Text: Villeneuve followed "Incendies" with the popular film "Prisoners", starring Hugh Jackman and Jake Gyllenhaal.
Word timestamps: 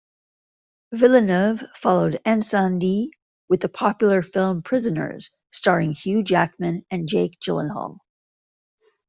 Villeneuve 0.93 1.61
followed 1.75 2.19
"Incendies" 2.25 3.11
with 3.49 3.59
the 3.59 3.69
popular 3.69 4.23
film 4.23 4.63
"Prisoners", 4.63 5.29
starring 5.51 5.91
Hugh 5.91 6.23
Jackman 6.23 6.83
and 6.89 7.07
Jake 7.07 7.37
Gyllenhaal. 7.39 7.99